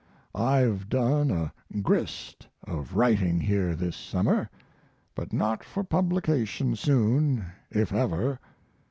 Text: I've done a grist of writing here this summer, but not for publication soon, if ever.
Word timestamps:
I've 0.33 0.89
done 0.89 1.29
a 1.29 1.53
grist 1.83 2.47
of 2.63 2.95
writing 2.95 3.39
here 3.39 3.75
this 3.75 3.95
summer, 3.95 4.49
but 5.13 5.31
not 5.31 5.63
for 5.63 5.83
publication 5.83 6.75
soon, 6.75 7.45
if 7.69 7.93
ever. 7.93 8.39